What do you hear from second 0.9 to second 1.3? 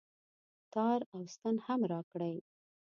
او